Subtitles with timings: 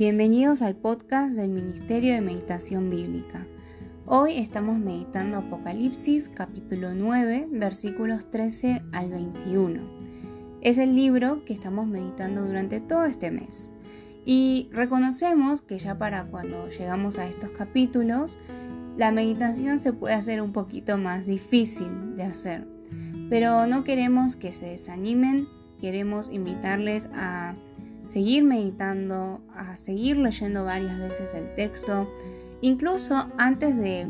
[0.00, 3.46] Bienvenidos al podcast del Ministerio de Meditación Bíblica.
[4.06, 9.82] Hoy estamos meditando Apocalipsis capítulo 9 versículos 13 al 21.
[10.62, 13.70] Es el libro que estamos meditando durante todo este mes.
[14.24, 18.38] Y reconocemos que ya para cuando llegamos a estos capítulos,
[18.96, 22.66] la meditación se puede hacer un poquito más difícil de hacer.
[23.28, 25.46] Pero no queremos que se desanimen,
[25.78, 27.54] queremos invitarles a
[28.10, 32.12] seguir meditando, a seguir leyendo varias veces el texto,
[32.60, 34.08] incluso antes de,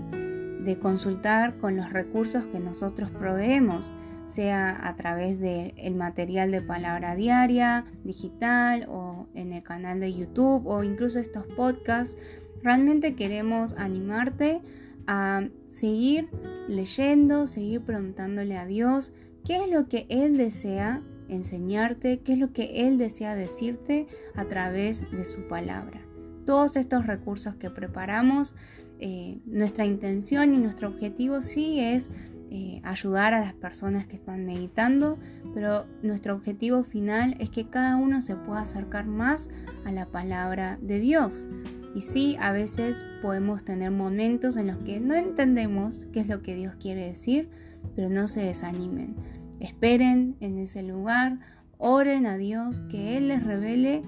[0.81, 3.93] consultar con los recursos que nosotros proveemos,
[4.25, 10.67] sea a través del material de palabra diaria, digital o en el canal de YouTube
[10.67, 12.17] o incluso estos podcasts.
[12.63, 14.63] Realmente queremos animarte
[15.09, 16.29] a seguir
[16.69, 19.13] leyendo, seguir preguntándole a Dios
[19.45, 24.45] qué es lo que Él desea enseñarte, qué es lo que Él desea decirte a
[24.47, 26.01] través de su palabra.
[26.45, 28.57] Todos estos recursos que preparamos,
[28.99, 32.11] eh, nuestra intención y nuestro objetivo sí es
[32.51, 35.19] eh, ayudar a las personas que están meditando,
[35.55, 39.51] pero nuestro objetivo final es que cada uno se pueda acercar más
[39.85, 41.47] a la palabra de Dios.
[41.95, 46.43] Y sí, a veces podemos tener momentos en los que no entendemos qué es lo
[46.43, 47.49] que Dios quiere decir,
[47.95, 49.17] pero no se desanimen
[49.61, 51.39] Esperen en ese lugar,
[51.79, 54.03] oren a Dios que Él les revele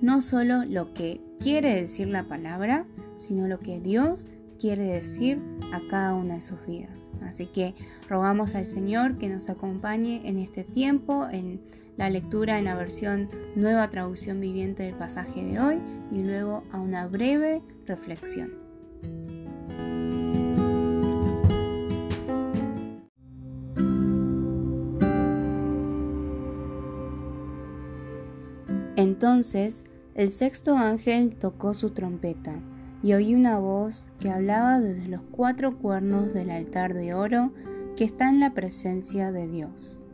[0.00, 4.26] no solo lo que quiere decir la palabra, sino lo que Dios
[4.58, 5.40] quiere decir
[5.72, 7.10] a cada una de sus vidas.
[7.22, 7.74] Así que
[8.08, 11.60] rogamos al Señor que nos acompañe en este tiempo, en
[11.96, 16.80] la lectura en la versión nueva traducción viviente del pasaje de hoy y luego a
[16.80, 18.63] una breve reflexión.
[29.14, 29.84] Entonces
[30.16, 32.58] el sexto ángel tocó su trompeta,
[33.00, 37.52] y oí una voz que hablaba desde los cuatro cuernos del altar de oro
[37.96, 40.04] que está en la presencia de Dios.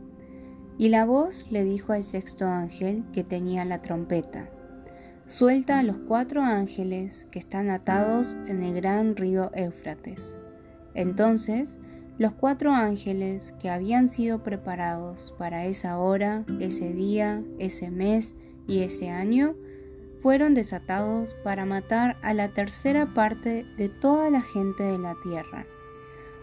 [0.77, 4.51] Y la voz le dijo al sexto ángel que tenía la trompeta,
[5.25, 10.37] Suelta a los cuatro ángeles que están atados en el gran río Éufrates.
[10.93, 11.79] Entonces,
[12.19, 18.35] los cuatro ángeles que habían sido preparados para esa hora, ese día, ese mes
[18.67, 19.55] y ese año
[20.17, 25.65] fueron desatados para matar a la tercera parte de toda la gente de la tierra.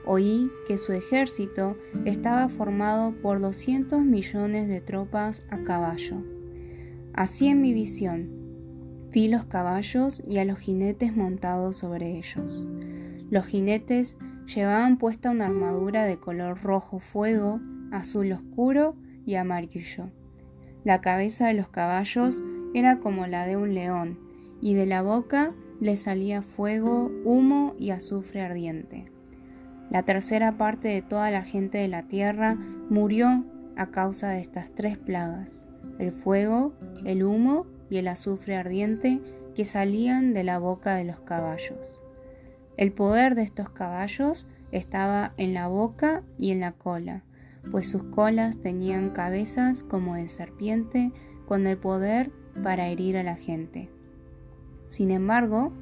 [0.05, 6.25] Oí que su ejército estaba formado por 200 millones de tropas a caballo.
[7.12, 8.31] Así en mi visión,
[9.11, 12.67] vi los caballos y a los jinetes montados sobre ellos.
[13.31, 17.61] Los jinetes llevaban puesta una armadura de color rojo fuego,
[17.93, 18.97] azul oscuro
[19.27, 20.11] y amarillo.
[20.88, 24.19] La cabeza de los caballos era como la de un león,
[24.62, 29.12] y de la boca le salía fuego, humo y azufre ardiente.
[29.91, 32.56] La tercera parte de toda la gente de la tierra
[32.88, 33.44] murió
[33.76, 35.69] a causa de estas tres plagas,
[35.99, 36.72] el fuego,
[37.05, 39.20] el humo y el azufre ardiente
[39.55, 42.00] que salían de la boca de los caballos.
[42.78, 47.25] El poder de estos caballos estaba en la boca y en la cola,
[47.70, 51.12] pues sus colas tenían cabezas como de serpiente
[51.46, 52.30] con el poder
[52.62, 53.91] para herir a la gente.
[54.88, 55.72] Sin embargo,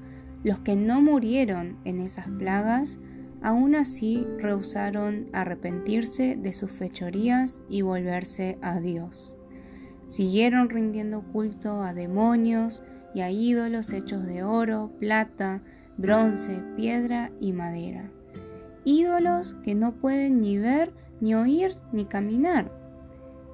[0.42, 2.98] los que no murieron en esas plagas,
[3.42, 9.36] aún así rehusaron arrepentirse de sus fechorías y volverse a Dios.
[10.06, 12.82] Siguieron rindiendo culto a demonios
[13.14, 15.62] y a ídolos hechos de oro, plata,
[15.96, 18.10] bronce, piedra y madera.
[18.84, 22.72] Ídolos que no pueden ni ver ni oír, ni caminar.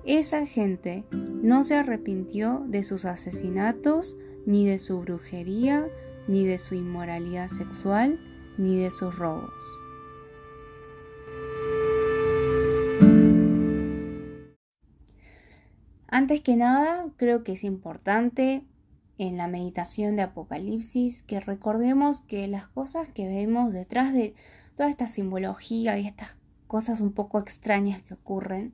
[0.04, 5.86] Esa gente no se arrepintió de sus asesinatos, ni de su brujería,
[6.26, 8.18] ni de su inmoralidad sexual,
[8.58, 9.52] ni de sus robos.
[16.08, 18.66] Antes que nada, creo que es importante
[19.16, 24.34] en la meditación de Apocalipsis que recordemos que las cosas que vemos detrás de
[24.76, 26.36] toda esta simbología y estas
[26.72, 28.72] cosas un poco extrañas que ocurren,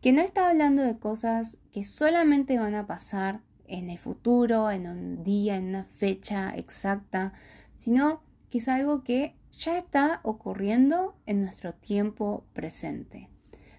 [0.00, 4.86] que no está hablando de cosas que solamente van a pasar en el futuro, en
[4.86, 7.34] un día, en una fecha exacta,
[7.76, 13.28] sino que es algo que ya está ocurriendo en nuestro tiempo presente.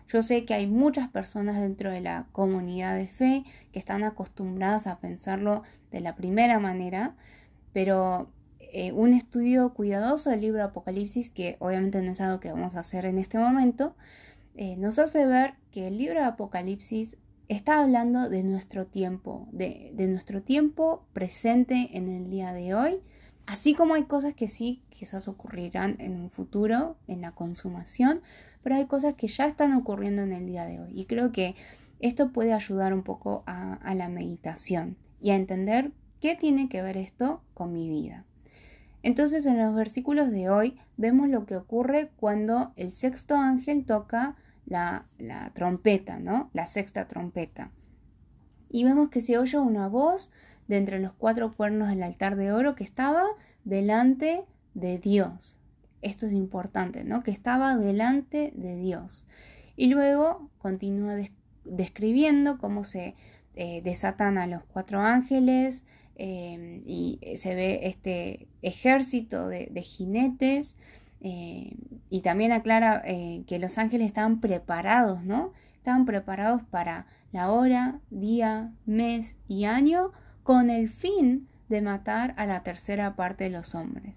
[0.09, 4.85] Yo sé que hay muchas personas dentro de la comunidad de fe que están acostumbradas
[4.85, 7.15] a pensarlo de la primera manera,
[7.73, 8.29] pero
[8.77, 12.81] eh, un estudio cuidadoso del libro Apocalipsis, que obviamente no es algo que vamos a
[12.81, 13.95] hacer en este momento,
[14.53, 17.15] eh, nos hace ver que el libro de Apocalipsis
[17.47, 22.99] está hablando de nuestro tiempo, de, nuestro tiempo presente en el día de hoy,
[23.45, 28.23] así como hay cosas que sí quizás ocurrirán en un futuro, en la consumación,
[28.61, 30.91] pero hay cosas que ya están ocurriendo en el día de hoy.
[30.99, 31.55] Y creo que
[32.01, 36.97] esto puede ayudar un poco a la meditación y a entender qué tiene que ver
[36.97, 38.25] esto con mi vida.
[39.05, 44.35] Entonces en los versículos de hoy vemos lo que ocurre cuando el sexto ángel toca
[44.65, 45.05] la,
[45.53, 46.49] trompeta, ¿no?
[46.53, 47.69] La sexta trompeta.
[48.67, 50.31] Y vemos que se oye una voz
[50.67, 53.25] de entre los cuatro cuernos del altar de oro que estaba
[53.63, 54.43] delante
[54.73, 55.59] de Dios.
[56.01, 57.21] Esto es importante, ¿no?
[57.21, 59.27] Que estaba delante de Dios.
[59.75, 61.13] Y luego continúa
[61.63, 63.13] describiendo cómo se
[63.53, 65.83] eh, desatan a los cuatro ángeles
[66.15, 70.77] eh, y se ve este ejército de jinetes
[71.27, 71.75] eh,
[72.11, 75.53] y también aclara eh, que los ángeles estaban preparados, ¿no?
[75.77, 80.11] Estaban preparados para la hora, día, mes y año
[80.43, 84.13] con el fin de matar a la tercera parte de los hombres.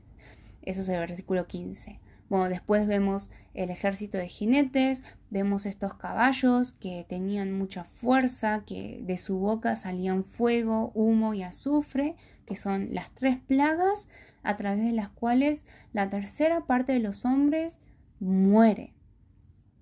[0.60, 1.98] Eso es el versículo 15.
[2.28, 9.00] Bueno, después vemos el ejército de jinetes, vemos estos caballos que tenían mucha fuerza, que
[9.02, 12.16] de su boca salían fuego, humo y azufre,
[12.46, 14.08] que son las tres plagas
[14.42, 17.80] a través de las cuales la tercera parte de los hombres
[18.20, 18.92] muere.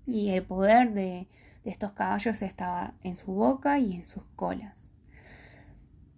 [0.06, 1.28] Y el poder de,
[1.70, 4.92] estos caballos estaba en su boca y en sus colas.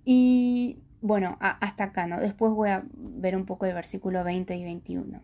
[0.05, 2.21] Y bueno, hasta acá, ¿no?
[2.21, 5.23] Después voy a ver un poco el versículo 20 y 21.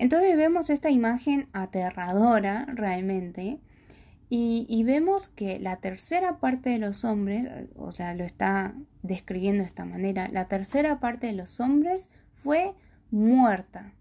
[0.00, 3.60] Entonces vemos esta imagen aterradora realmente
[4.30, 9.66] y, vemos que la tercera parte de los hombres, o sea, lo está describiendo de
[9.68, 12.72] esta manera, la tercera parte de los hombres fue
[13.10, 13.92] muerta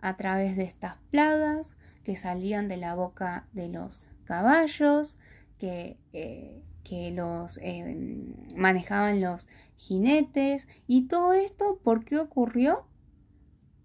[0.00, 1.74] a través de estas plagas
[2.04, 5.16] que salían de la boca de los caballos,
[5.58, 7.96] que, eh, que los eh,
[8.54, 10.68] manejaban los jinetes.
[10.86, 12.86] Y todo esto, ¿por qué ocurrió?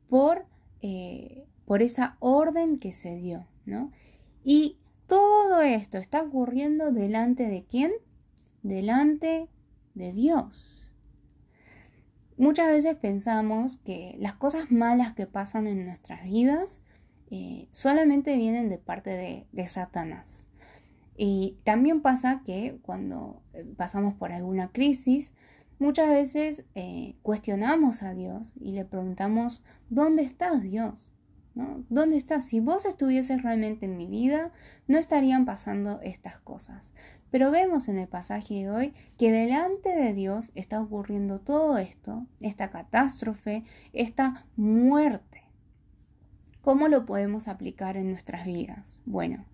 [0.08, 0.46] Por,
[0.84, 3.92] eh, por esa orden que se dio, ¿no?
[4.44, 4.78] Y
[5.08, 7.92] todo esto está ocurriendo delante de quién?
[8.62, 9.50] Delante
[9.94, 10.84] de Dios.
[12.38, 16.82] Muchas veces pensamos que las cosas malas que pasan en nuestras vidas
[17.30, 20.46] eh, solamente vienen de parte de, Satanás.
[21.16, 25.32] Y también pasa que cuando eh, pasamos por alguna crisis,
[25.80, 31.13] muchas veces eh, cuestionamos a Dios y le preguntamos, ¿dónde estás Dios?
[31.56, 32.46] ¿Dónde estás?
[32.46, 34.52] Si vos estuvieses realmente en mi vida,
[34.88, 36.94] no estarían pasando estas cosas.
[37.30, 42.26] Pero vemos en el pasaje de hoy que delante de Dios está ocurriendo todo esto,
[42.42, 45.44] esta catástrofe, esta muerte.
[46.62, 49.02] ¿Cómo lo podemos aplicar en nuestras vidas?
[49.06, 49.46] Bueno,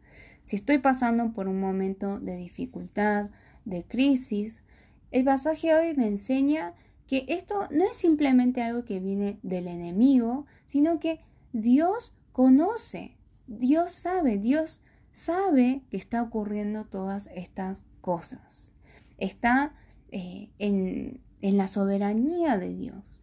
[0.44, 3.30] si estoy pasando por un momento de dificultad,
[3.66, 4.64] de crisis,
[5.12, 6.74] el pasaje de hoy me enseña
[7.08, 11.20] que esto no es simplemente algo que viene del enemigo, sino que
[11.54, 13.18] Dios conoce,
[13.48, 14.82] Dios sabe, Dios
[15.12, 18.72] sabe que está ocurriendo todas estas cosas.
[19.18, 19.74] Está
[20.12, 23.22] eh, en, la soberanía de Dios.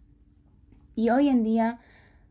[0.95, 1.79] Y hoy en día,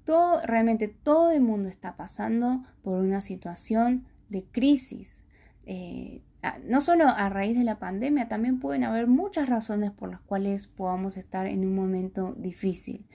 [0.04, 5.24] todo, realmente todo el mundo está pasando por una situación de crisis.
[5.66, 6.22] Eh,
[6.68, 10.68] no solo a raíz de la pandemia, también pueden haber muchas razones por las cuales
[10.68, 13.06] podamos estar en un momento difícil.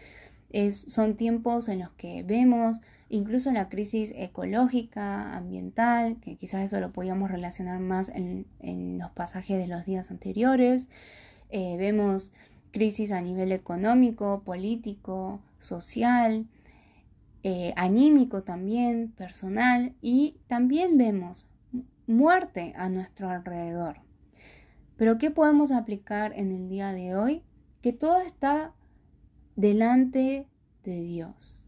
[0.73, 2.81] Son tiempos en los que vemos
[3.11, 8.47] incluso la crisis ecológica, ambiental, que quizás eso lo podíamos relacionar más en,
[8.99, 10.89] los pasajes de los días anteriores.
[11.51, 12.33] Eh, vemos
[12.71, 16.47] crisis a nivel económico, político, social,
[17.43, 21.49] eh, anímico también, personal, y también vemos
[22.07, 23.97] muerte a nuestro alrededor.
[24.97, 27.43] Pero ¿qué podemos aplicar en el día de hoy?
[27.83, 28.73] Que todo está
[29.61, 30.47] delante
[30.85, 31.67] de Dios.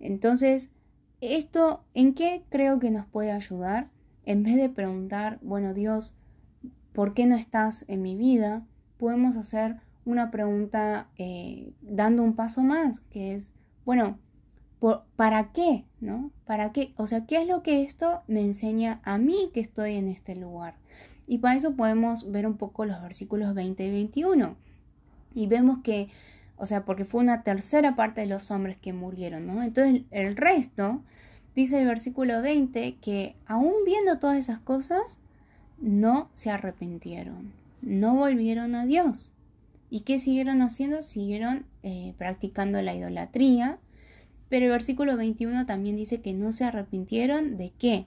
[0.00, 0.70] Entonces,
[1.20, 3.88] ¿esto en qué creo que nos puede ayudar?
[4.26, 6.16] En vez de preguntar, bueno Dios,
[6.92, 8.66] ¿por qué no estás en mi vida?
[8.98, 13.50] Podemos hacer una pregunta eh, dando un paso más, que es,
[13.84, 14.18] bueno,
[15.16, 15.84] ¿para qué?
[16.00, 16.30] ¿No?
[16.44, 16.92] ¿Para qué?
[16.96, 20.36] O sea, ¿qué es lo que esto me enseña a mí que estoy en este
[20.36, 20.74] lugar?
[21.26, 24.56] Y para eso podemos ver un poco los versículos 20 y 21.
[25.34, 26.08] Y vemos que
[26.56, 29.62] o sea, porque fue una tercera parte de los hombres que murieron, ¿no?
[29.62, 31.02] Entonces el resto,
[31.54, 35.18] dice el versículo 20, que aún viendo todas esas cosas,
[35.78, 39.32] no se arrepintieron, no volvieron a Dios.
[39.90, 41.02] ¿Y qué siguieron haciendo?
[41.02, 43.78] Siguieron eh, practicando la idolatría.
[44.48, 48.06] Pero el versículo 21 también dice que no se arrepintieron de qué?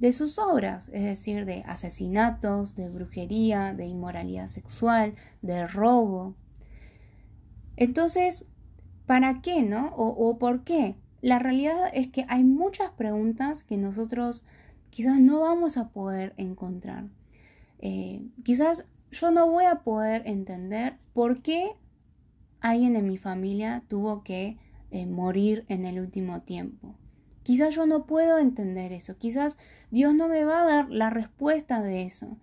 [0.00, 6.34] de sus obras, es decir, de asesinatos, de brujería, de inmoralidad sexual, de robo.
[7.76, 8.46] Entonces,
[9.06, 9.94] ¿para qué, no?
[9.96, 10.96] O, por qué?
[11.22, 14.44] La realidad es que hay muchas preguntas que nosotros
[14.90, 17.08] quizás no vamos a poder encontrar.
[17.78, 21.74] Eh, quizás yo no voy a poder entender por qué
[22.60, 24.58] alguien en mi familia tuvo que
[24.90, 26.94] eh, morir en el último tiempo.
[27.42, 29.56] Quizás yo no puedo entender eso, quizás
[29.90, 32.36] Dios no me va a dar la respuesta de eso.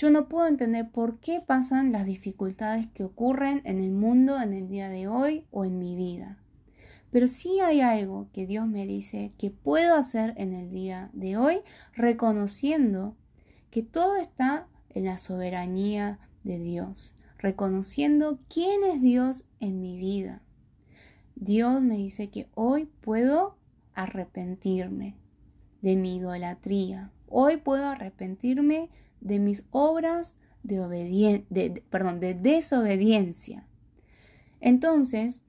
[0.00, 4.54] Yo no puedo entender por qué pasan las dificultades que ocurren en el mundo en
[4.54, 6.38] el día de hoy o en mi vida.
[7.10, 11.36] Pero sí hay algo que Dios me dice que puedo hacer en el día de
[11.36, 11.60] hoy,
[11.92, 13.14] reconociendo
[13.70, 20.40] que todo está en la soberanía de Dios, reconociendo quién es Dios en mi vida.
[21.34, 23.58] Dios me dice que hoy puedo
[23.92, 25.18] arrepentirme
[25.82, 27.12] de mi idolatría.
[27.28, 28.88] Hoy puedo arrepentirme
[29.20, 33.66] de mis obras de, perdón, de desobediencia.
[34.60, 35.42] Entonces,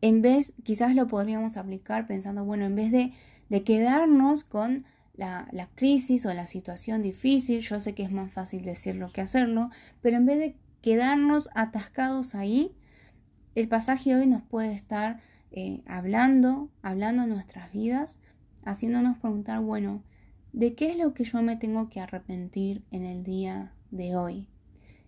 [0.00, 3.12] en vez, quizás lo podríamos aplicar pensando, bueno, en vez de,
[3.48, 8.32] de quedarnos con la, la, crisis o la situación difícil, yo sé que es más
[8.32, 9.70] fácil decirlo que hacerlo,
[10.00, 12.72] pero en vez de quedarnos atascados ahí,
[13.56, 15.20] el pasaje de hoy nos puede estar
[15.50, 18.20] eh, hablando, hablando en nuestras vidas,
[18.64, 20.04] haciéndonos preguntar, bueno,
[20.58, 24.48] ¿de qué es lo que yo me tengo que arrepentir en el día de hoy?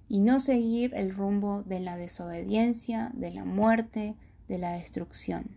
[0.09, 4.15] Y no seguir el rumbo de la desobediencia, de la muerte,
[4.47, 5.57] de la destrucción.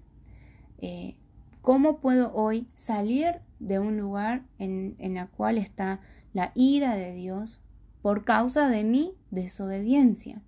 [0.80, 1.16] Eh,
[1.62, 6.02] ¿Cómo puedo hoy salir de un lugar en, en la cual está
[6.34, 7.62] la ira de Dios
[8.02, 10.42] por causa de mi desobediencia?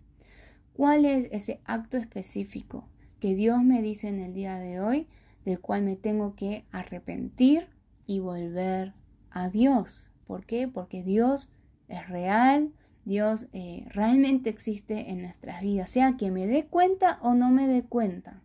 [0.73, 2.87] ¿Cuál es ese acto específico
[3.19, 5.07] que Dios me dice en el día de hoy,
[5.45, 7.67] del cual me tengo que arrepentir
[8.07, 8.95] y volver
[9.35, 10.11] a Dios.
[10.25, 10.67] ¿Por qué?
[10.67, 11.51] Porque Dios
[11.87, 12.71] es real,
[13.03, 17.67] Dios eh, realmente existe en nuestras vidas, sea que me dé cuenta o no me
[17.67, 18.41] dé cuenta.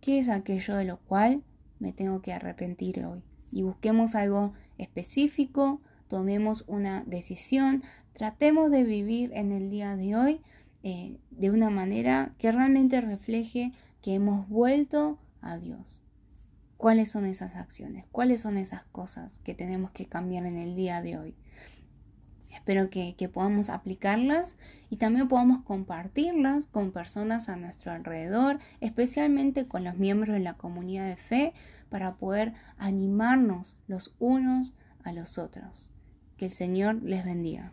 [0.00, 1.42] ¿Qué es aquello de lo cual
[1.80, 3.22] me tengo que arrepentir hoy?
[3.50, 7.82] Y busquemos algo específico, tomemos una decisión,
[8.14, 10.40] tratemos de vivir en el día de hoy
[10.84, 16.00] eh, de una manera que realmente refleje que hemos vuelto a Dios.
[16.78, 18.06] ¿Cuáles son esas acciones?
[18.12, 21.34] ¿Cuáles son esas cosas que tenemos que cambiar en el día de hoy?
[22.50, 24.56] Espero que, que, podamos aplicarlas
[24.88, 30.54] y también podamos compartirlas con personas a nuestro alrededor, especialmente con los miembros de la
[30.54, 31.52] comunidad de fe,
[31.90, 35.90] para poder animarnos los unos a los otros.
[36.36, 37.72] Que el Señor les bendiga.